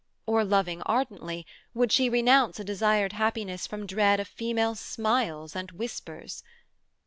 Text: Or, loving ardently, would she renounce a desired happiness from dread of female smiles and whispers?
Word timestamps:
Or, 0.25 0.43
loving 0.43 0.81
ardently, 0.87 1.45
would 1.75 1.91
she 1.91 2.09
renounce 2.09 2.59
a 2.59 2.63
desired 2.63 3.13
happiness 3.13 3.67
from 3.67 3.85
dread 3.85 4.19
of 4.19 4.27
female 4.27 4.73
smiles 4.73 5.55
and 5.55 5.69
whispers? 5.69 6.43